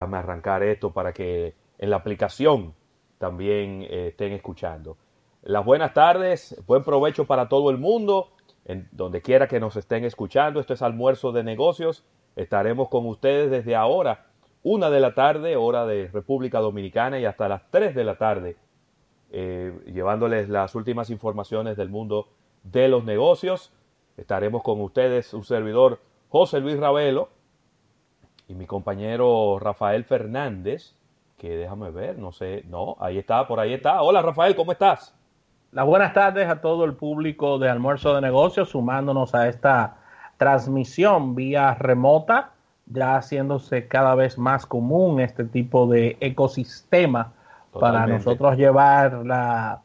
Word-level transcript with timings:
déjame 0.00 0.16
arrancar 0.16 0.62
esto 0.62 0.94
para 0.94 1.12
que 1.12 1.54
en 1.76 1.90
la 1.90 1.96
aplicación 1.96 2.72
también 3.18 3.82
eh, 3.82 4.08
estén 4.08 4.32
escuchando. 4.32 4.96
Las 5.42 5.62
buenas 5.62 5.92
tardes, 5.92 6.56
buen 6.66 6.82
provecho 6.84 7.26
para 7.26 7.50
todo 7.50 7.68
el 7.68 7.76
mundo, 7.76 8.30
en 8.64 8.88
donde 8.92 9.20
quiera 9.20 9.46
que 9.46 9.60
nos 9.60 9.76
estén 9.76 10.06
escuchando. 10.06 10.58
Esto 10.58 10.72
es 10.72 10.80
almuerzo 10.80 11.32
de 11.32 11.44
negocios. 11.44 12.02
Estaremos 12.34 12.88
con 12.88 13.06
ustedes 13.06 13.50
desde 13.50 13.76
ahora, 13.76 14.28
una 14.62 14.88
de 14.88 15.00
la 15.00 15.12
tarde, 15.12 15.56
hora 15.56 15.84
de 15.84 16.08
República 16.08 16.60
Dominicana, 16.60 17.20
y 17.20 17.26
hasta 17.26 17.46
las 17.46 17.70
tres 17.70 17.94
de 17.94 18.04
la 18.04 18.16
tarde, 18.16 18.56
eh, 19.32 19.78
llevándoles 19.84 20.48
las 20.48 20.74
últimas 20.74 21.10
informaciones 21.10 21.76
del 21.76 21.90
mundo 21.90 22.28
de 22.62 22.88
los 22.88 23.04
negocios. 23.04 23.70
Estaremos 24.16 24.62
con 24.62 24.80
ustedes, 24.80 25.34
un 25.34 25.44
servidor 25.44 26.00
José 26.30 26.60
Luis 26.60 26.80
Ravelo 26.80 27.28
y 28.50 28.54
mi 28.54 28.66
compañero 28.66 29.60
Rafael 29.60 30.04
Fernández, 30.04 30.92
que 31.38 31.56
déjame 31.56 31.92
ver, 31.92 32.18
no 32.18 32.32
sé, 32.32 32.64
no, 32.68 32.96
ahí 32.98 33.16
está, 33.16 33.46
por 33.46 33.60
ahí 33.60 33.72
está. 33.72 34.02
Hola 34.02 34.22
Rafael, 34.22 34.56
¿cómo 34.56 34.72
estás? 34.72 35.14
Las 35.70 35.86
buenas 35.86 36.12
tardes 36.12 36.48
a 36.48 36.60
todo 36.60 36.84
el 36.84 36.94
público 36.94 37.60
de 37.60 37.68
Almuerzo 37.68 38.12
de 38.12 38.20
Negocios, 38.20 38.70
sumándonos 38.70 39.36
a 39.36 39.46
esta 39.46 39.98
transmisión 40.36 41.36
vía 41.36 41.74
remota, 41.74 42.50
ya 42.86 43.14
haciéndose 43.14 43.86
cada 43.86 44.16
vez 44.16 44.36
más 44.36 44.66
común 44.66 45.20
este 45.20 45.44
tipo 45.44 45.86
de 45.86 46.16
ecosistema 46.18 47.32
para 47.70 48.04
nosotros 48.08 48.56
llevar 48.56 49.24
la, 49.24 49.82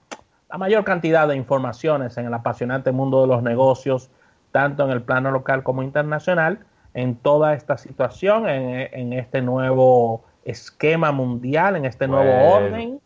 la 0.50 0.58
mayor 0.58 0.84
cantidad 0.84 1.27
de 1.27 1.36
informaciones 1.36 2.18
en 2.18 2.26
el 2.26 2.34
apasionante 2.34 2.91
mundo 2.91 3.22
de 3.22 3.27
los 3.27 3.44
negocios, 3.44 4.10
tanto 4.52 4.84
en 4.86 4.90
el 4.90 5.04
plano 5.04 5.30
local 5.30 5.62
como 5.62 5.84
internacional, 5.84 6.66
en 6.95 7.17
toda 7.17 7.54
esta 7.54 7.77
situación, 7.77 8.48
en, 8.48 9.12
este 9.12 9.41
nuevo 9.41 10.23
esquema 10.45 11.12
mundial, 11.12 11.76
en 11.76 11.84
este 11.84 12.08
nuevo 12.08 12.55
orden, 12.55 13.02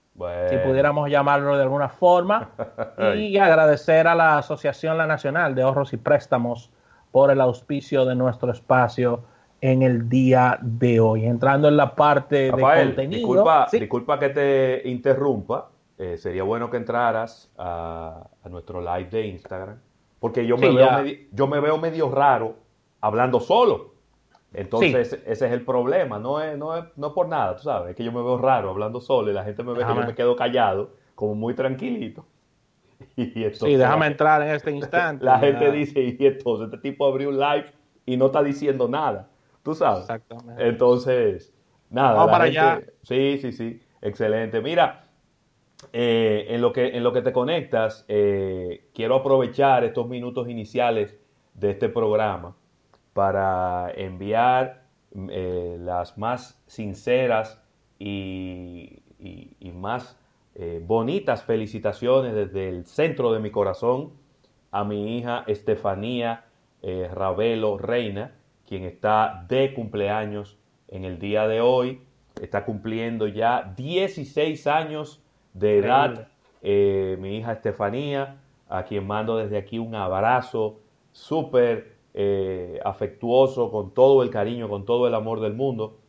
si 0.48 0.58
pudiéramos 0.58 1.10
llamarlo 1.10 1.58
de 1.58 1.64
alguna 1.64 1.90
forma, 1.90 2.52
y 3.18 3.36
agradecer 3.40 4.08
a 4.08 4.14
la 4.14 4.38
Asociación 4.38 4.96
La 4.96 5.08
Nacional 5.08 5.56
de 5.56 5.64
Ahorros 5.64 5.92
y 5.94 5.98
Préstamos 5.98 6.72
por 7.12 7.32
el 7.32 7.42
auspicio 7.42 8.06
de 8.06 8.14
nuestro 8.14 8.52
espacio 8.52 9.24
en 9.60 9.82
el 9.82 10.08
día 10.08 10.60
de 10.62 11.00
hoy. 11.00 11.26
Entrando 11.26 11.68
en 11.68 11.76
la 11.76 11.96
parte 11.96 12.36
de 12.36 12.52
contenido. 12.52 13.10
Disculpa, 13.10 13.68
disculpa 13.72 14.20
que 14.20 14.30
te 14.30 14.88
interrumpa. 14.88 15.70
Eh, 15.98 16.16
sería 16.20 16.44
bueno 16.44 16.70
que 16.70 16.78
entraras 16.78 17.52
a, 17.58 18.28
nuestro 18.52 18.82
live 18.82 19.10
de 19.10 19.26
Instagram, 19.26 19.80
porque 20.20 20.46
yo 20.46 20.58
me, 20.58 20.70
veo 20.70 20.90
yo 21.32 21.48
me 21.48 21.60
veo 21.60 21.80
medio 21.80 22.12
raro 22.12 22.69
hablando 23.02 23.40
solo. 23.40 23.94
Entonces, 24.54 25.14
ese 25.26 25.46
es 25.46 25.52
el 25.52 25.64
problema, 25.64 26.18
no 26.18 26.42
es, 26.42 26.58
no, 26.58 26.76
es, 26.76 26.86
no 26.96 27.14
por 27.14 27.28
nada, 27.28 27.56
tú 27.56 27.64
sabes, 27.64 27.92
es 27.92 27.96
que 27.96 28.04
yo 28.04 28.12
me 28.12 28.22
veo 28.22 28.38
raro 28.38 28.72
hablando 28.72 29.00
solo 29.00 29.30
y 29.30 29.34
la 29.34 29.44
gente 29.44 29.62
me 29.62 29.74
ve 29.74 29.86
que 29.86 29.94
yo 29.94 30.08
me 30.08 30.16
quedo 30.16 30.36
callado, 30.36 30.92
como 31.14 31.36
muy 31.36 31.54
tranquilito. 31.54 32.26
Y 33.16 33.32
sí, 33.54 33.76
déjame 33.76 34.08
entrar 34.08 34.42
en 34.42 34.50
este 34.50 34.72
instante. 34.72 35.24
La 35.24 35.40
gente 35.40 35.72
dice, 35.72 36.02
y 36.02 36.18
entonces 36.20 36.66
este 36.66 36.78
tipo 36.80 37.06
abrió 37.06 37.30
un 37.30 37.40
live 37.40 37.68
y 38.06 38.18
no 38.18 38.26
está 38.26 38.44
diciendo 38.44 38.90
nada, 38.90 39.30
tú 39.64 39.74
sabes. 39.74 40.02
Exactamente. 40.02 40.68
Entonces, 40.68 41.54
nada. 41.90 42.16
Vamos 42.16 42.32
para 42.32 42.44
allá. 42.44 42.82
Sí, 43.04 43.38
sí, 43.42 43.54
sí, 43.54 43.82
excelente. 44.02 44.60
Mira, 44.60 45.06
eh, 45.94 46.48
en, 46.50 46.62
lo 46.62 46.74
que, 46.74 46.90
en 46.90 47.04
lo 47.04 47.14
que 47.14 47.22
te 47.22 47.32
conectas, 47.32 48.04
eh, 48.10 48.90
quiero 48.94 49.16
aprovechar 49.16 49.86
estos 49.86 50.10
minutos 50.10 50.50
iniciales 50.50 51.16
de 51.54 51.72
este 51.72 51.88
programa 51.88 52.54
para 53.20 53.92
enviar 53.98 54.84
eh, 55.14 55.76
las 55.78 56.18
más 56.18 56.58
sinceras 56.68 57.62
y, 58.00 59.02
más 59.74 60.18
eh, 60.56 60.82
bonitas 60.82 61.44
felicitaciones 61.44 62.34
desde 62.34 62.70
el 62.70 62.86
centro 62.86 63.34
de 63.34 63.42
mi 63.42 63.52
corazón 63.52 64.14
a 64.72 64.86
mi 64.86 65.18
hija 65.18 65.44
Estefanía 65.48 66.46
eh, 66.82 67.10
Ravelo 67.14 67.78
Reina, 67.78 68.36
quien 68.66 68.86
está 68.86 69.46
de 69.50 69.74
cumpleaños 69.74 70.58
en 70.88 71.04
el 71.04 71.20
día 71.20 71.46
de 71.46 71.60
hoy. 71.60 72.02
Está 72.42 72.64
cumpliendo 72.64 73.28
ya 73.28 73.74
16 73.76 74.66
años 74.66 75.22
de 75.54 75.80
edad 75.80 76.30
mi 76.62 77.38
hija 77.38 77.52
Estefanía, 77.52 78.38
a 78.70 78.84
quien 78.84 79.06
mando 79.06 79.36
desde 79.36 79.58
aquí 79.58 79.78
un 79.78 79.94
abrazo 79.94 80.80
súper 81.12 81.99
eh, 82.22 82.82
afectuoso, 82.84 83.72
con 83.72 83.94
todo 83.94 84.24
el 84.24 84.30
cariño, 84.30 84.68
con 84.68 84.84
todo 84.84 85.08
el 85.08 85.16
amor 85.16 85.40
del 85.40 85.54
mundo. 85.54 86.00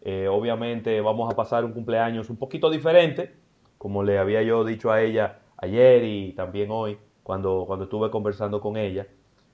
Eh, 0.00 0.26
obviamente 0.26 0.98
vamos 1.02 1.30
a 1.30 1.36
pasar 1.36 1.62
un 1.62 1.72
cumpleaños 1.72 2.30
un 2.30 2.38
poquito 2.38 2.70
diferente, 2.70 3.34
como 3.76 4.02
le 4.02 4.18
había 4.18 4.42
yo 4.42 4.64
dicho 4.64 4.90
a 4.90 5.02
ella 5.02 5.40
ayer 5.58 6.04
y 6.04 6.32
también 6.32 6.70
hoy, 6.70 6.96
cuando, 7.22 7.64
cuando 7.66 7.84
estuve 7.84 8.10
conversando 8.10 8.62
con 8.62 8.78
ella. 8.78 9.08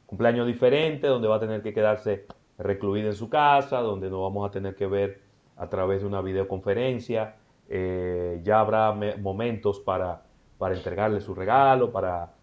Cumpleaños 0.06 0.46
diferente, 0.46 1.08
donde 1.08 1.26
va 1.26 1.34
a 1.34 1.40
tener 1.40 1.62
que 1.62 1.74
quedarse 1.74 2.26
recluida 2.58 3.08
en 3.08 3.14
su 3.14 3.28
casa, 3.28 3.80
donde 3.80 4.08
nos 4.08 4.20
vamos 4.20 4.48
a 4.48 4.52
tener 4.52 4.76
que 4.76 4.86
ver 4.86 5.20
a 5.56 5.68
través 5.68 6.02
de 6.02 6.06
una 6.06 6.20
videoconferencia. 6.20 7.38
Eh, 7.68 8.40
ya 8.44 8.60
habrá 8.60 8.96
momentos 9.20 9.80
para, 9.80 10.22
para 10.58 10.76
entregarle 10.76 11.20
su 11.20 11.34
regalo, 11.34 11.90
para 11.90 12.34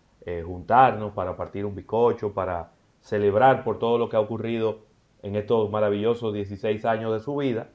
juntarnos, 0.46 1.14
para 1.14 1.38
partir 1.38 1.66
un 1.66 1.74
bizcocho, 1.74 2.34
para 2.34 2.70
celebrar 3.02 3.64
por 3.64 3.80
todo 3.80 3.98
lo 3.98 4.10
que 4.10 4.16
ha 4.16 4.20
ocurrido 4.20 4.80
en 5.24 5.36
estos 5.36 5.70
maravillosos 5.70 6.34
16 6.34 6.86
años 6.86 7.14
de 7.14 7.20
su 7.20 7.36
vida, 7.36 7.68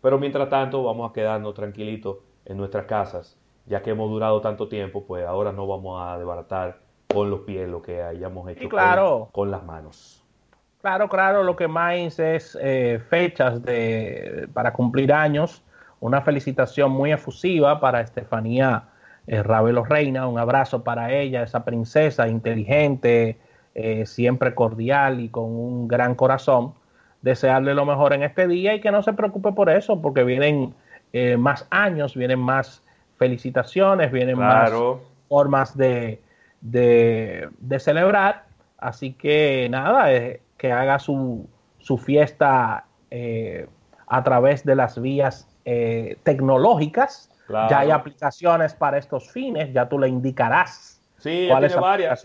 pero 0.00 0.18
mientras 0.18 0.48
tanto 0.48 0.82
vamos 0.82 1.10
a 1.10 1.12
quedarnos 1.12 1.54
tranquilitos 1.54 2.18
en 2.44 2.56
nuestras 2.56 2.86
casas, 2.86 3.38
ya 3.66 3.82
que 3.82 3.90
hemos 3.90 4.10
durado 4.10 4.40
tanto 4.40 4.68
tiempo, 4.68 5.04
pues 5.06 5.24
ahora 5.24 5.52
no 5.52 5.66
vamos 5.66 6.02
a 6.02 6.18
desbaratar 6.18 6.80
con 7.06 7.30
los 7.30 7.40
pies 7.40 7.68
lo 7.68 7.82
que 7.82 8.02
hayamos 8.02 8.48
hecho 8.50 8.68
con, 9.32 9.50
las 9.50 9.62
manos. 9.64 10.24
Claro, 10.80 11.08
claro, 11.08 11.44
lo 11.44 11.54
que 11.54 11.68
más 11.68 12.18
es 12.18 12.58
eh, 12.60 13.00
fechas 13.08 13.62
de, 13.62 14.48
para 14.52 14.72
cumplir 14.72 15.12
años. 15.12 15.62
Una 16.00 16.22
felicitación 16.22 16.90
muy 16.90 17.12
efusiva 17.12 17.78
para 17.78 18.00
Estefanía 18.00 18.88
eh, 19.28 19.42
Ravelo 19.42 19.84
Reina, 19.84 20.26
un 20.26 20.38
abrazo 20.38 20.82
para 20.82 21.12
ella, 21.12 21.44
esa 21.44 21.64
princesa 21.64 22.26
inteligente, 22.26 23.38
eh, 23.74 24.04
siempre 24.04 24.54
cordial 24.54 25.20
y 25.20 25.30
con 25.30 25.44
un 25.44 25.88
gran 25.88 26.14
corazón, 26.14 26.74
desearle 27.22 27.72
lo 27.72 27.86
mejor 27.86 28.12
en 28.12 28.22
este 28.22 28.46
día 28.46 28.74
y 28.74 28.82
que 28.82 28.90
no 28.90 29.02
se 29.02 29.14
preocupe 29.14 29.52
por 29.52 29.70
eso, 29.70 30.02
porque 30.02 30.24
vienen 30.24 30.74
eh, 31.14 31.38
más 31.38 31.66
años, 31.70 32.14
vienen 32.14 32.38
más 32.38 32.82
felicitaciones, 33.16 34.12
vienen 34.12 34.38
más 34.38 34.70
formas 35.26 35.74
de, 35.74 36.20
de, 36.60 37.78
celebrar. 37.78 38.44
Así 38.76 39.14
que 39.14 39.68
nada, 39.70 40.12
eh, 40.12 40.42
que 40.58 40.70
haga 40.70 40.98
su, 40.98 41.48
su 41.78 41.96
fiesta 41.96 42.84
a 44.06 44.22
través 44.22 44.64
de 44.64 44.76
las 44.76 45.00
vías 45.00 45.48
tecnológicas. 45.64 47.30
Ya 47.48 47.78
hay 47.78 47.90
aplicaciones 47.90 48.74
para 48.74 48.98
estos 48.98 49.30
fines, 49.30 49.72
ya 49.72 49.88
tú 49.88 49.98
le 49.98 50.08
indicarás. 50.08 51.00
Sí, 51.18 51.46
cuál 51.48 51.64
es 51.64 51.76
varias. 51.76 52.22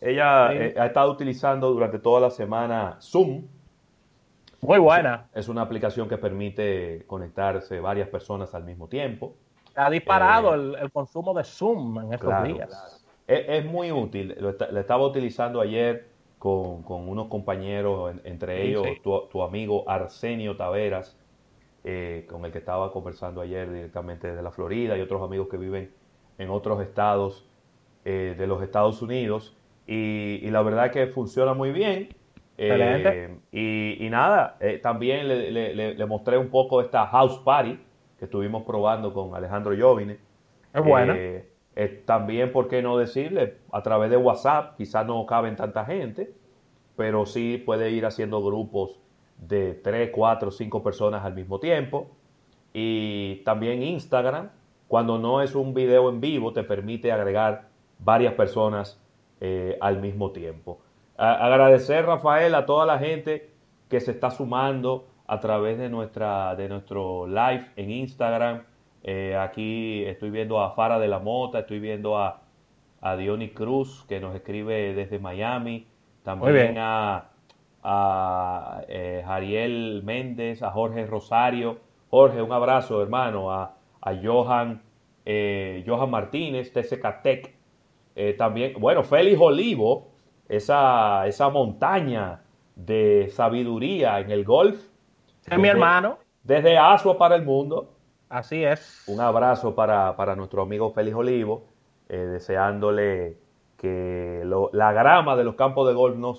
Ella 0.00 0.52
eh, 0.52 0.74
ha 0.78 0.86
estado 0.86 1.10
utilizando 1.10 1.70
durante 1.72 1.98
toda 1.98 2.20
la 2.20 2.30
semana 2.30 2.98
Zoom. 3.00 3.44
Muy 4.60 4.78
buena. 4.78 5.28
Es 5.34 5.48
una 5.48 5.62
aplicación 5.62 6.08
que 6.08 6.18
permite 6.18 7.04
conectarse 7.06 7.80
varias 7.80 8.08
personas 8.08 8.54
al 8.54 8.64
mismo 8.64 8.88
tiempo. 8.88 9.34
Ha 9.74 9.90
disparado 9.90 10.54
eh, 10.54 10.78
el, 10.80 10.90
consumo 10.90 11.34
de 11.34 11.44
Zoom 11.44 12.00
en 12.00 12.12
estos 12.14 12.44
días. 12.44 13.04
Es, 13.26 13.64
muy 13.64 13.92
útil. 13.92 14.34
Lo, 14.40 14.50
estaba 14.50 15.04
utilizando 15.06 15.60
ayer 15.60 16.08
con, 16.38 16.84
unos 16.88 17.26
compañeros, 17.26 18.14
entre 18.24 18.66
ellos 18.66 18.86
Tu, 19.02 19.42
amigo 19.42 19.84
Arsenio 19.88 20.56
Taveras, 20.56 21.16
eh, 21.84 22.26
con 22.28 22.44
el 22.44 22.52
que 22.52 22.58
estaba 22.58 22.90
conversando 22.92 23.40
ayer 23.40 23.70
directamente 23.70 24.28
desde 24.28 24.42
la 24.42 24.50
Florida 24.50 24.96
y 24.96 25.00
otros 25.00 25.22
amigos 25.22 25.48
que 25.48 25.56
viven 25.56 25.92
en 26.38 26.50
otros 26.50 26.80
estados 26.80 27.44
de 28.04 28.46
los 28.46 28.62
Estados 28.62 29.02
Unidos 29.02 29.57
y, 29.88 30.50
la 30.50 30.60
verdad 30.62 30.90
que 30.90 31.06
funciona 31.06 31.54
muy 31.54 31.72
bien. 31.72 32.10
Eh, 32.58 33.38
y, 33.52 34.08
nada, 34.10 34.56
eh, 34.60 34.78
también 34.82 35.26
le, 35.28 36.06
mostré 36.06 36.36
un 36.36 36.48
poco 36.48 36.82
esta 36.82 37.06
house 37.06 37.38
party 37.38 37.78
que 38.18 38.26
estuvimos 38.26 38.64
probando 38.64 39.14
con 39.14 39.34
Alejandro 39.34 39.74
Jovine. 39.78 40.18
Es 40.74 40.84
buena. 40.84 41.14
Eh, 41.16 42.02
también, 42.04 42.52
¿por 42.52 42.68
qué 42.68 42.82
no 42.82 42.98
decirle? 42.98 43.58
A 43.72 43.82
través 43.82 44.10
de 44.10 44.16
WhatsApp, 44.16 44.76
quizás 44.76 45.06
no 45.06 45.24
caben 45.24 45.56
tanta 45.56 45.84
gente, 45.84 46.34
pero 46.96 47.24
sí 47.24 47.62
puede 47.64 47.90
ir 47.90 48.04
haciendo 48.04 48.42
grupos 48.42 48.98
de 49.38 49.74
3, 49.74 50.10
4, 50.12 50.50
5 50.50 50.82
personas 50.82 51.24
al 51.24 51.34
mismo 51.34 51.60
tiempo. 51.60 52.08
Y 52.74 53.36
también 53.44 53.82
Instagram, 53.82 54.50
cuando 54.88 55.18
no 55.18 55.40
es 55.40 55.54
un 55.54 55.72
video 55.72 56.10
en 56.10 56.20
vivo, 56.20 56.52
te 56.52 56.64
permite 56.64 57.10
agregar 57.10 57.68
varias 58.00 58.34
personas 58.34 59.00
eh, 59.40 59.76
al 59.80 60.00
mismo 60.00 60.32
tiempo. 60.32 60.80
agradecer, 61.16 62.06
Rafael, 62.06 62.54
a 62.54 62.66
toda 62.66 62.86
la 62.86 62.98
gente 62.98 63.50
que 63.88 64.00
se 64.00 64.12
está 64.12 64.30
sumando 64.30 65.06
a 65.26 65.40
través 65.40 65.78
de, 65.78 65.88
nuestra, 65.88 66.56
de 66.56 66.68
nuestro 66.68 67.26
live 67.26 67.66
en 67.76 67.90
Instagram. 67.90 68.62
Eh, 69.02 69.36
aquí 69.36 70.04
estoy 70.04 70.30
viendo 70.30 70.60
a 70.60 70.70
Fara 70.72 70.98
de 70.98 71.08
la 71.08 71.18
Mota, 71.18 71.60
estoy 71.60 71.80
viendo 71.80 72.18
a, 72.18 72.42
a 73.00 73.16
Diony 73.16 73.50
Cruz, 73.50 74.04
que 74.08 74.20
nos 74.20 74.34
escribe 74.34 74.94
desde 74.94 75.18
Miami. 75.18 75.86
También 76.22 76.76
a, 76.78 77.28
a 77.82 78.82
eh, 78.88 79.22
Jariel 79.24 80.02
Méndez, 80.04 80.62
a 80.62 80.70
Jorge 80.70 81.06
Rosario. 81.06 81.78
Jorge, 82.10 82.40
un 82.42 82.52
abrazo, 82.52 83.02
hermano. 83.02 83.52
A, 83.52 83.74
a 84.00 84.14
Johan, 84.22 84.82
eh, 85.26 85.84
Johan 85.86 86.10
Martínez, 86.10 86.72
TCK 86.72 87.22
eh, 88.20 88.34
también, 88.34 88.72
bueno, 88.80 89.04
Félix 89.04 89.38
Olivo, 89.40 90.08
esa, 90.48 91.24
esa 91.28 91.50
montaña 91.50 92.42
de 92.74 93.28
sabiduría 93.30 94.18
en 94.18 94.32
el 94.32 94.44
golf. 94.44 94.76
Es 95.46 95.56
mi 95.56 95.68
hermano. 95.68 96.18
Desde 96.42 96.76
Asua 96.76 97.16
para 97.16 97.36
el 97.36 97.44
mundo. 97.44 97.92
Así 98.28 98.64
es. 98.64 99.04
Un 99.06 99.20
abrazo 99.20 99.76
para, 99.76 100.34
nuestro 100.34 100.62
amigo 100.62 100.90
Félix 100.90 101.16
Olivo, 101.16 101.66
eh, 102.08 102.16
deseándole 102.16 103.38
que 103.76 104.42
la 104.72 104.92
grama 104.92 105.36
de 105.36 105.44
los 105.44 105.54
campos 105.54 105.86
de 105.86 105.94
golf 105.94 106.16
no, 106.16 106.34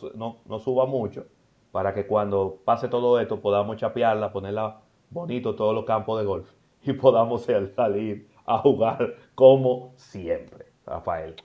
no, 0.45 0.59
suba 0.59 0.85
mucho, 0.85 1.27
para 1.71 1.93
que 1.93 2.05
cuando 2.05 2.57
pase 2.65 2.89
todo 2.89 3.21
esto 3.21 3.39
podamos 3.39 3.77
chapearla, 3.77 4.33
ponerla 4.33 4.81
bonito 5.09 5.55
todos 5.55 5.73
los 5.73 5.85
campos 5.85 6.19
de 6.19 6.25
golf 6.25 6.51
y 6.83 6.91
podamos 6.91 7.47
salir 7.75 8.27
a 8.45 8.57
jugar 8.57 9.15
como 9.33 9.93
siempre, 9.95 10.65
Rafael. 10.85 11.37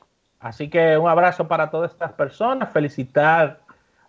Así 0.44 0.68
que 0.68 0.98
un 0.98 1.08
abrazo 1.08 1.48
para 1.48 1.70
todas 1.70 1.90
estas 1.90 2.12
personas, 2.12 2.70
felicitar 2.70 3.60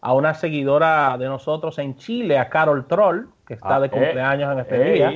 a 0.01 0.13
una 0.13 0.33
seguidora 0.33 1.17
de 1.17 1.27
nosotros 1.27 1.79
en 1.79 1.95
Chile, 1.95 2.37
a 2.37 2.49
Carol 2.49 2.85
Troll, 2.87 3.27
que 3.47 3.53
está 3.53 3.77
ah, 3.77 3.79
de 3.79 3.87
eh, 3.87 3.89
cumpleaños 3.89 4.51
en 4.51 4.59
este 4.59 4.83
día. 4.83 5.11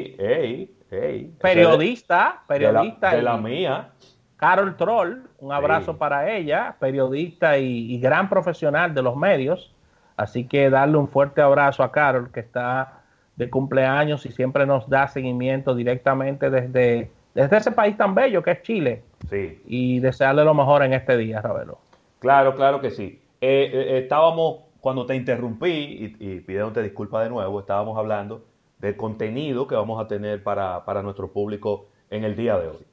periodista, 1.41 2.41
periodista. 2.47 3.13
De 3.13 3.21
la, 3.21 3.35
mía. 3.35 3.89
Carol 4.37 4.77
Troll, 4.77 5.23
un 5.39 5.51
abrazo 5.51 5.97
para 5.97 6.31
ella, 6.31 6.77
periodista 6.79 7.57
y, 7.57 7.99
gran 7.99 8.29
profesional 8.29 8.93
de 8.93 9.01
los 9.01 9.17
medios. 9.17 9.75
Así 10.15 10.47
que 10.47 10.69
darle 10.69 10.95
un 10.95 11.09
fuerte 11.09 11.41
abrazo 11.41 11.83
a 11.83 11.91
Carol, 11.91 12.31
que 12.31 12.39
está 12.39 13.01
de 13.35 13.49
cumpleaños 13.49 14.25
y 14.25 14.31
siempre 14.31 14.65
nos 14.65 14.87
da 14.87 15.09
seguimiento 15.09 15.75
directamente 15.75 16.49
desde, 16.49 17.11
desde 17.33 17.57
ese 17.57 17.71
país 17.71 17.95
tan 17.97 18.15
bello 18.15 18.41
que 18.43 18.51
es 18.51 18.61
Chile. 18.61 19.03
Sí. 19.29 19.61
Y 19.65 19.99
desearle 19.99 20.43
lo 20.43 20.53
mejor 20.53 20.83
en 20.83 20.93
este 20.93 21.17
día, 21.17 21.41
Ravelo. 21.41 21.79
Claro, 22.19 22.55
claro 22.55 22.81
que 22.81 22.91
sí. 22.91 23.21
Eh, 23.41 23.71
eh, 23.73 23.99
estábamos, 23.99 24.59
cuando 24.81 25.05
te 25.05 25.15
interrumpí, 25.15 25.69
y, 25.69 26.15
y 26.19 26.39
pidiéndote 26.41 26.83
disculpas 26.83 27.23
de 27.23 27.29
nuevo, 27.29 27.59
estábamos 27.59 27.97
hablando 27.97 28.45
del 28.79 28.95
contenido 28.95 29.67
que 29.67 29.75
vamos 29.75 30.01
a 30.03 30.07
tener 30.07 30.41
para, 30.43 30.85
para 30.85 31.01
nuestro 31.01 31.31
público 31.31 31.87
en 32.09 32.23
el 32.23 32.35
día 32.35 32.57
de 32.57 32.67
hoy. 32.69 32.85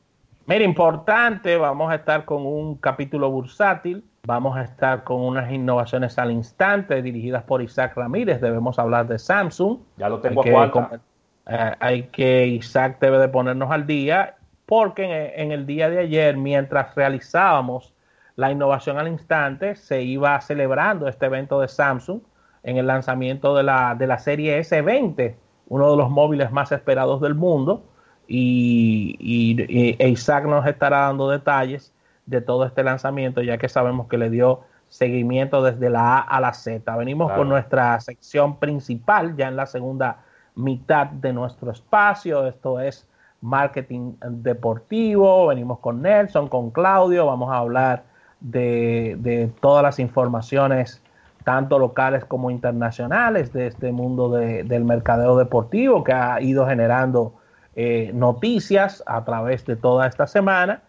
Mira, 0.47 0.65
importante, 0.65 1.57
vamos 1.57 1.91
a 1.91 1.97
estar 1.97 2.25
con 2.25 2.47
un 2.47 2.77
capítulo 2.77 3.31
bursátil, 3.31 4.05
vamos 4.25 4.57
a 4.57 4.63
estar 4.63 5.03
con 5.03 5.21
unas 5.21 5.51
innovaciones 5.51 6.19
al 6.19 6.31
instante 6.31 7.03
dirigidas 7.03 7.43
por 7.43 7.63
Isaac 7.63 7.97
Ramírez, 7.97 8.41
debemos 8.41 8.79
hablar 8.79 9.09
de 9.09 9.19
Samsung. 9.19 9.79
Ya 9.97 10.09
lo 10.09 10.21
tengo 10.21 10.43
a 10.43 11.01
eh, 11.47 11.73
hay 11.81 12.03
que, 12.05 12.47
Isaac 12.47 12.99
debe 13.01 13.19
de 13.19 13.29
ponernos 13.29 13.71
al 13.71 13.87
día 13.87 14.37
porque 14.67 15.33
en, 15.37 15.53
el 15.53 15.65
día 15.65 15.89
de 15.89 16.01
ayer, 16.01 16.37
mientras 16.37 16.95
realizábamos 16.95 17.95
la 18.35 18.51
innovación 18.51 18.99
al 18.99 19.09
instante, 19.09 19.77
se 19.77 20.03
iba 20.03 20.41
celebrando 20.41 21.07
este 21.09 21.27
evento 21.27 21.61
de 21.61 21.69
Samsung 21.69 22.21
en 22.65 22.77
el 22.77 22.87
lanzamiento 22.89 23.55
de 23.55 23.63
la, 23.63 23.95
de 23.95 24.09
la 24.09 24.19
serie 24.19 24.59
S20, 24.61 25.37
uno 25.69 25.91
de 25.93 25.97
los 25.97 26.11
móviles 26.11 26.51
más 26.51 26.73
esperados 26.73 27.21
del 27.21 27.37
mundo, 27.37 27.85
y, 28.27 29.17
y, 29.21 29.95
e 30.01 30.09
Isaac 30.09 30.47
nos 30.47 30.67
estará 30.67 31.03
dando 31.03 31.31
detalles 31.31 31.95
de 32.27 32.41
todo 32.41 32.67
este 32.67 32.83
lanzamiento, 32.83 33.41
ya 33.41 33.57
que 33.57 33.69
sabemos 33.69 34.09
que 34.09 34.19
le 34.19 34.31
dio 34.31 34.63
seguimiento 34.89 35.63
desde 35.63 35.91
la 35.91 36.19
A 36.19 36.21
a 36.21 36.41
la 36.41 36.53
Z. 36.53 36.97
Venimos 36.97 37.33
con 37.33 37.49
nuestra 37.49 38.01
sección 38.01 38.59
principal, 38.59 39.37
ya 39.37 39.47
en 39.47 39.55
la 39.55 39.67
segunda 39.67 40.25
mitad 40.57 41.07
de 41.07 41.33
nuestro 41.33 41.71
espacio, 41.71 42.47
esto 42.47 42.81
es 42.81 43.09
marketing 43.41 44.15
deportivo, 44.29 45.47
venimos 45.47 45.79
con 45.79 46.03
Nelson, 46.03 46.49
con 46.49 46.71
Claudio, 46.71 47.27
vamos 47.27 47.53
a 47.53 47.59
hablar 47.59 48.05
de, 48.41 49.51
todas 49.61 49.83
las 49.83 49.99
informaciones, 49.99 51.03
tanto 51.45 51.79
locales 51.79 52.25
como 52.25 52.51
internacionales, 52.51 53.53
de 53.53 53.69
este 53.69 53.93
mundo 53.93 54.31
del 54.31 54.85
mercadeo 54.85 55.37
deportivo 55.37 56.03
que 56.03 56.13
ha 56.13 56.41
ido 56.41 56.67
generando 56.67 57.35
eh, 57.77 58.11
noticias 58.15 59.05
a 59.07 59.25
través 59.25 59.65
de 59.67 59.77
toda 59.77 60.07
esta 60.07 60.27
semana 60.27 60.83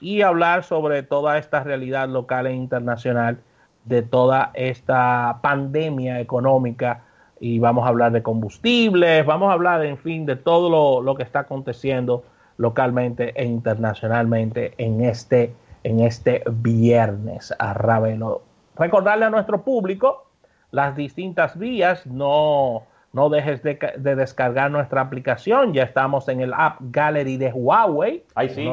y 0.00 0.22
hablar 0.22 0.64
sobre 0.64 1.04
toda 1.04 1.38
esta 1.38 1.62
realidad 1.62 2.08
local 2.08 2.48
e 2.48 2.52
internacional 2.52 3.38
de 3.84 4.02
toda 4.02 4.50
esta 4.54 5.38
pandemia 5.42 6.20
económica 6.20 7.04
y 7.42 7.58
vamos 7.58 7.84
a 7.84 7.88
hablar 7.88 8.12
de 8.12 8.22
combustibles, 8.22 9.26
vamos 9.26 9.50
a 9.50 9.54
hablar, 9.54 9.84
en 9.84 9.98
fin, 9.98 10.26
de 10.26 10.36
todo 10.36 11.02
lo, 11.02 11.14
que 11.16 11.24
está 11.24 11.40
aconteciendo 11.40 12.22
localmente 12.56 13.32
e 13.34 13.44
internacionalmente 13.44 14.74
en 14.78 15.00
este, 15.00 15.52
en 15.82 15.98
este 15.98 16.44
viernes 16.48 17.52
a 17.58 17.74
Ravelo. 17.74 18.42
Recordarle 18.76 19.24
a 19.24 19.30
nuestro 19.30 19.62
público 19.62 20.28
las 20.70 20.94
distintas 20.94 21.58
vías, 21.58 22.06
no, 22.06 22.84
no 23.12 23.28
dejes 23.28 23.60
de, 23.64 23.74
descargar 24.14 24.70
nuestra 24.70 25.00
aplicación, 25.00 25.74
ya 25.74 25.82
estamos 25.82 26.28
en 26.28 26.42
el 26.42 26.52
App 26.54 26.76
Gallery 26.78 27.38
de 27.38 27.50
Huawei. 27.52 28.24
Ahí 28.36 28.50
sí. 28.50 28.70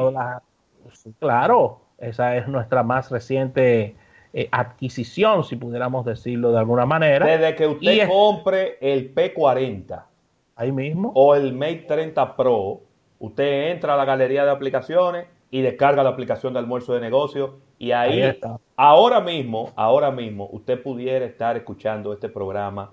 claro, 1.18 1.80
esa 1.98 2.36
es 2.36 2.46
nuestra 2.46 2.84
más 2.84 3.10
reciente 3.10 3.96
eh, 4.32 4.48
adquisición, 4.52 5.44
si 5.44 5.56
pudiéramos 5.56 6.04
decirlo 6.04 6.52
de 6.52 6.58
alguna 6.58 6.86
manera. 6.86 7.26
Desde 7.26 7.56
que 7.56 7.66
usted 7.66 8.08
compre 8.08 8.78
el 8.80 9.14
P40 9.14 10.04
ahí 10.56 10.70
mismo 10.72 11.10
o 11.14 11.34
el 11.34 11.52
Mate 11.52 11.84
30 11.88 12.36
Pro, 12.36 12.80
usted 13.18 13.70
entra 13.72 13.94
a 13.94 13.96
la 13.96 14.04
galería 14.04 14.44
de 14.44 14.50
aplicaciones 14.50 15.26
y 15.50 15.62
descarga 15.62 16.02
la 16.02 16.10
aplicación 16.10 16.52
de 16.52 16.60
almuerzo 16.60 16.94
de 16.94 17.00
negocio 17.00 17.58
y 17.78 17.92
ahí, 17.92 18.38
ahora 18.76 19.20
mismo, 19.20 19.72
ahora 19.74 20.10
mismo 20.10 20.48
usted 20.52 20.80
pudiera 20.82 21.24
estar 21.24 21.56
escuchando 21.56 22.12
este 22.12 22.28
programa 22.28 22.90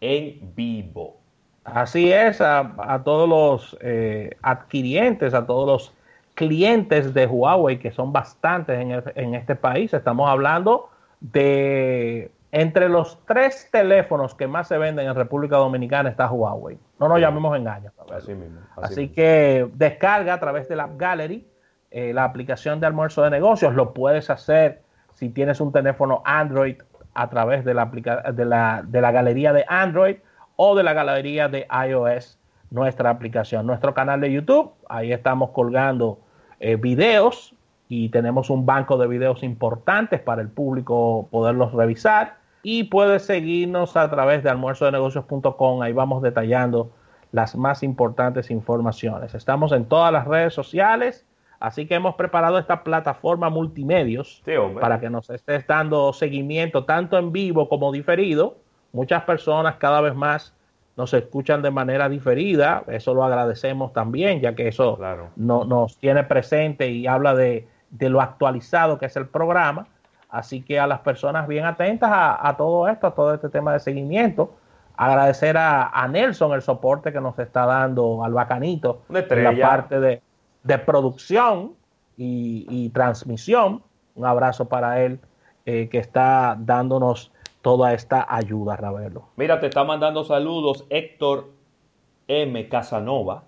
en 0.00 0.52
vivo. 0.54 1.16
Así 1.64 2.10
es, 2.10 2.40
a, 2.40 3.02
todos 3.04 3.28
los 3.28 3.76
eh, 3.82 4.36
adquirientes, 4.40 5.34
a 5.34 5.44
todos 5.44 5.66
los 5.66 5.97
clientes 6.38 7.12
de 7.14 7.26
Huawei, 7.26 7.80
que 7.80 7.90
son 7.90 8.12
bastantes 8.12 8.78
en, 8.78 9.34
este 9.34 9.56
país. 9.56 9.92
Estamos 9.92 10.30
hablando 10.30 10.88
de 11.20 12.30
entre 12.52 12.88
los 12.88 13.18
tres 13.26 13.68
teléfonos 13.72 14.36
que 14.36 14.46
más 14.46 14.68
se 14.68 14.78
venden 14.78 15.08
en 15.08 15.16
República 15.16 15.56
Dominicana 15.56 16.08
está 16.08 16.30
Huawei. 16.30 16.78
No 17.00 17.08
nos 17.08 17.18
llamemos 17.18 17.56
engaños. 17.56 17.92
Así, 18.14 18.36
mismo, 18.36 18.60
así, 18.76 19.08
que 19.08 19.68
descarga 19.74 20.34
a 20.34 20.38
través 20.38 20.68
de 20.68 20.76
la 20.76 20.84
App 20.84 20.96
Gallery 20.96 21.44
eh, 21.90 22.12
la 22.14 22.22
aplicación 22.22 22.78
de 22.78 22.86
almuerzo 22.86 23.24
de 23.24 23.30
negocios. 23.30 23.74
Lo 23.74 23.92
puedes 23.92 24.30
hacer 24.30 24.82
si 25.14 25.30
tienes 25.30 25.60
un 25.60 25.72
teléfono 25.72 26.22
Android 26.24 26.76
a 27.14 27.28
través 27.30 27.64
de 27.64 27.74
la, 27.74 27.86
de 28.32 28.44
la, 28.44 28.84
de 28.86 29.00
la 29.00 29.10
galería 29.10 29.52
de 29.52 29.64
Android 29.66 30.18
o 30.54 30.76
de 30.76 30.84
la 30.84 30.92
galería 30.92 31.48
de 31.48 31.66
iOS, 31.88 32.38
nuestra 32.70 33.10
aplicación. 33.10 33.66
Nuestro 33.66 33.92
canal 33.92 34.20
de 34.20 34.30
YouTube, 34.30 34.74
ahí 34.88 35.12
estamos 35.12 35.50
colgando 35.50 36.20
eh, 36.60 36.76
videos 36.76 37.54
y 37.88 38.10
tenemos 38.10 38.50
un 38.50 38.66
banco 38.66 38.98
de 38.98 39.06
videos 39.06 39.42
importantes 39.42 40.20
para 40.20 40.42
el 40.42 40.48
público 40.48 41.28
poderlos 41.30 41.72
revisar. 41.72 42.36
Y 42.62 42.84
puedes 42.84 43.22
seguirnos 43.24 43.96
a 43.96 44.10
través 44.10 44.42
de 44.42 44.50
almuerzodenegocios.com. 44.50 45.82
Ahí 45.82 45.92
vamos 45.92 46.22
detallando 46.22 46.90
las 47.32 47.56
más 47.56 47.82
importantes 47.82 48.50
informaciones. 48.50 49.34
Estamos 49.34 49.72
en 49.72 49.86
todas 49.86 50.12
las 50.12 50.26
redes 50.26 50.54
sociales, 50.54 51.24
así 51.60 51.86
que 51.86 51.94
hemos 51.94 52.14
preparado 52.16 52.58
esta 52.58 52.82
plataforma 52.82 53.48
multimedios 53.48 54.42
para 54.80 55.00
que 55.00 55.08
nos 55.08 55.30
estés 55.30 55.66
dando 55.66 56.12
seguimiento 56.12 56.84
tanto 56.84 57.18
en 57.18 57.32
vivo 57.32 57.68
como 57.68 57.92
diferido. 57.92 58.56
Muchas 58.92 59.22
personas 59.24 59.76
cada 59.76 60.00
vez 60.00 60.14
más 60.14 60.54
nos 60.98 61.14
escuchan 61.14 61.62
de 61.62 61.70
manera 61.70 62.08
diferida, 62.08 62.82
eso 62.88 63.14
lo 63.14 63.22
agradecemos 63.22 63.92
también, 63.92 64.40
ya 64.40 64.56
que 64.56 64.66
eso 64.66 64.98
no, 65.36 65.64
nos 65.64 65.96
tiene 65.98 66.24
presente 66.24 66.88
y 66.88 67.06
habla 67.06 67.36
de, 67.36 67.68
lo 68.00 68.20
actualizado 68.20 68.98
que 68.98 69.06
es 69.06 69.16
el 69.16 69.28
programa. 69.28 69.86
Así 70.28 70.60
que 70.60 70.80
a 70.80 70.88
las 70.88 70.98
personas 70.98 71.46
bien 71.46 71.66
atentas 71.66 72.10
a, 72.12 72.52
todo 72.58 72.88
esto, 72.88 73.06
a 73.06 73.14
todo 73.14 73.32
este 73.32 73.48
tema 73.48 73.72
de 73.72 73.78
seguimiento, 73.78 74.56
agradecer 74.96 75.56
a, 75.56 76.08
Nelson 76.10 76.52
el 76.52 76.62
soporte 76.62 77.12
que 77.12 77.20
nos 77.20 77.38
está 77.38 77.64
dando 77.64 78.24
al 78.24 78.32
bacanito 78.32 79.02
en 79.08 79.44
la 79.44 79.68
parte 79.68 80.00
de, 80.00 80.78
producción 80.78 81.74
y, 82.16 82.88
transmisión. 82.88 83.84
Un 84.16 84.26
abrazo 84.26 84.68
para 84.68 85.00
él 85.00 85.20
eh, 85.64 85.88
que 85.88 85.98
está 85.98 86.56
dándonos 86.58 87.30
toda 87.62 87.92
esta 87.92 88.26
ayuda, 88.28 88.76
Ravelo. 88.76 89.28
Mira, 89.36 89.60
te 89.60 89.66
está 89.66 89.84
mandando 89.84 90.24
saludos 90.24 90.86
Héctor 90.90 91.50
M 92.26 92.68
Casanova. 92.68 93.44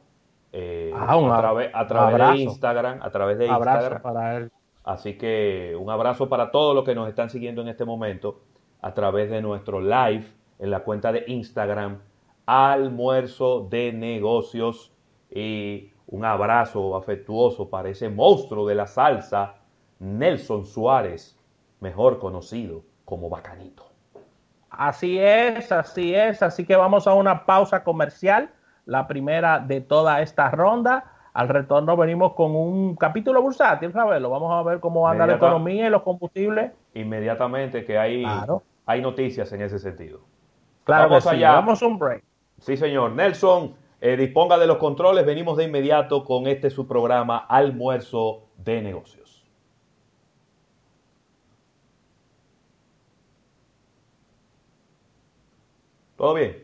Eh, 0.52 0.92
ah, 0.94 1.14
a, 1.14 1.40
través, 1.40 1.70
a 1.72 1.86
través 1.86 2.18
de 2.18 2.42
Instagram, 2.42 2.98
a 3.02 3.10
través 3.10 3.38
de 3.38 3.46
Instagram. 3.46 4.02
para 4.02 4.36
él. 4.36 4.52
Así 4.84 5.16
que 5.16 5.76
un 5.78 5.90
abrazo 5.90 6.28
para 6.28 6.50
todos 6.50 6.74
los 6.74 6.84
que 6.84 6.94
nos 6.94 7.08
están 7.08 7.30
siguiendo 7.30 7.62
en 7.62 7.68
este 7.68 7.84
momento 7.84 8.40
a 8.80 8.92
través 8.94 9.30
de 9.30 9.42
nuestro 9.42 9.80
live 9.80 10.26
en 10.58 10.70
la 10.70 10.80
cuenta 10.80 11.12
de 11.12 11.24
Instagram, 11.28 12.00
almuerzo 12.46 13.66
de 13.70 13.92
negocios. 13.92 14.92
Y 15.30 15.92
un 16.08 16.24
abrazo 16.24 16.96
afectuoso 16.96 17.68
para 17.70 17.90
ese 17.90 18.08
monstruo 18.08 18.66
de 18.66 18.74
la 18.74 18.86
salsa, 18.86 19.56
Nelson 20.00 20.66
Suárez, 20.66 21.38
mejor 21.78 22.18
conocido 22.18 22.82
como 23.04 23.28
Bacanito. 23.28 23.89
Así 24.80 25.18
es, 25.18 25.70
así 25.72 26.14
es. 26.14 26.42
Así 26.42 26.64
que 26.64 26.74
vamos 26.74 27.06
a 27.06 27.12
una 27.12 27.44
pausa 27.44 27.84
comercial, 27.84 28.48
la 28.86 29.06
primera 29.06 29.58
de 29.58 29.82
toda 29.82 30.22
esta 30.22 30.50
ronda. 30.50 31.04
Al 31.34 31.50
retorno 31.50 31.98
venimos 31.98 32.32
con 32.32 32.56
un 32.56 32.96
capítulo 32.96 33.42
bursátil, 33.42 33.92
Ravelo. 33.92 34.30
Vamos 34.30 34.50
a 34.54 34.62
ver 34.66 34.80
cómo 34.80 35.06
anda 35.06 35.26
la 35.26 35.34
economía 35.34 35.86
y 35.86 35.90
los 35.90 36.00
combustibles. 36.00 36.72
Inmediatamente 36.94 37.84
que 37.84 37.98
hay, 37.98 38.24
hay 38.86 39.02
noticias 39.02 39.52
en 39.52 39.60
ese 39.60 39.78
sentido. 39.78 40.20
Claro 40.84 41.10
vamos 41.10 41.26
allá. 41.26 41.52
Vamos 41.52 41.82
a 41.82 41.86
un 41.86 41.98
break. 41.98 42.24
Sí, 42.60 42.78
señor. 42.78 43.12
Nelson, 43.12 43.74
eh, 44.00 44.16
disponga 44.16 44.56
de 44.56 44.66
los 44.66 44.78
controles. 44.78 45.26
Venimos 45.26 45.58
de 45.58 45.64
inmediato 45.64 46.24
con 46.24 46.46
este 46.46 46.70
su 46.70 46.88
programa 46.88 47.36
Almuerzo 47.36 48.44
de 48.56 48.80
Negocios. 48.80 49.19
¿Todo 56.20 56.34
bien? 56.34 56.54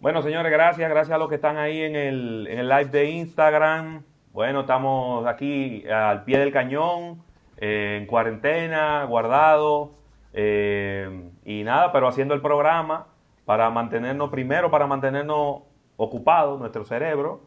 Bueno, 0.00 0.20
señores, 0.20 0.50
gracias. 0.50 0.90
Gracias 0.90 1.14
a 1.14 1.18
los 1.18 1.28
que 1.28 1.36
están 1.36 1.58
ahí 1.58 1.80
en 1.80 1.94
el, 1.94 2.48
en 2.50 2.58
el 2.58 2.68
live 2.68 2.86
de 2.86 3.08
Instagram. 3.08 4.02
Bueno, 4.32 4.62
estamos 4.62 5.24
aquí 5.28 5.86
al 5.88 6.24
pie 6.24 6.40
del 6.40 6.50
cañón, 6.50 7.22
eh, 7.56 7.98
en 8.00 8.06
cuarentena, 8.08 9.04
guardado. 9.04 9.92
Eh, 10.32 11.30
y 11.44 11.62
nada, 11.62 11.92
pero 11.92 12.08
haciendo 12.08 12.34
el 12.34 12.40
programa 12.40 13.06
para 13.44 13.70
mantenernos, 13.70 14.28
primero, 14.28 14.72
para 14.72 14.88
mantenernos 14.88 15.62
ocupados, 15.98 16.58
nuestro 16.58 16.84
cerebro, 16.84 17.42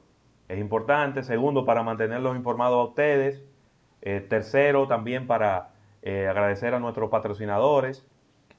es 0.47 0.59
importante. 0.59 1.23
Segundo, 1.23 1.65
para 1.65 1.83
mantenerlos 1.83 2.37
informados 2.37 2.77
a 2.77 2.89
ustedes. 2.89 3.43
Eh, 4.01 4.25
tercero, 4.29 4.87
también 4.87 5.27
para 5.27 5.74
eh, 6.05 6.27
agradecer 6.27 6.75
a 6.75 6.79
nuestros 6.79 7.09
patrocinadores. 7.09 8.07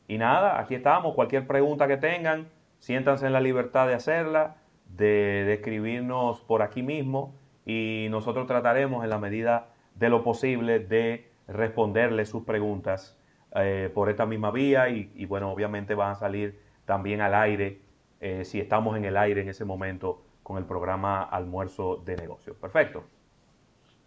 Y 0.08 0.18
nada, 0.18 0.58
aquí 0.58 0.74
estamos. 0.74 1.14
Cualquier 1.14 1.46
pregunta 1.46 1.86
que 1.86 1.96
tengan, 1.96 2.48
siéntanse 2.80 3.26
en 3.26 3.32
la 3.32 3.40
libertad 3.40 3.86
de 3.86 3.94
hacerla, 3.94 4.56
de, 4.96 5.52
escribirnos 5.52 6.40
por 6.40 6.62
aquí 6.62 6.82
mismo 6.82 7.36
y 7.64 8.08
nosotros 8.10 8.48
trataremos 8.48 9.04
en 9.04 9.10
la 9.10 9.18
medida 9.18 9.68
de 9.94 10.08
lo 10.08 10.24
posible 10.24 10.80
de 10.80 11.30
responderles 11.46 12.28
sus 12.28 12.42
preguntas 12.42 13.16
eh, 13.54 13.90
por 13.94 14.10
esta 14.10 14.26
misma 14.26 14.50
vía 14.50 14.88
y, 14.88 15.24
bueno, 15.26 15.52
obviamente 15.52 15.94
van 15.94 16.10
a 16.10 16.14
salir 16.16 16.60
también 16.84 17.20
al 17.20 17.34
aire 17.34 17.80
eh, 18.20 18.44
si 18.44 18.58
estamos 18.58 18.96
en 18.96 19.04
el 19.04 19.16
aire 19.16 19.42
en 19.42 19.48
ese 19.48 19.64
momento 19.64 20.20
con 20.42 20.58
el 20.58 20.64
programa 20.64 21.22
Almuerzo 21.22 22.02
de 22.04 22.16
Negocios. 22.16 22.56
Perfecto. 22.56 23.04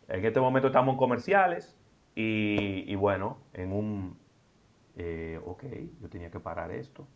En 0.10 0.26
este 0.26 0.42
momento 0.42 0.68
estamos 0.68 0.94
en 0.94 0.98
comerciales. 0.98 1.79
Y, 2.16 2.96
bueno, 2.96 3.38
en 3.54 3.72
un... 3.72 4.18
Eh, 4.96 5.40
ok, 5.46 5.64
yo 6.02 6.10
tenía 6.10 6.30
que 6.30 6.40
parar 6.40 6.72
esto. 6.72 7.08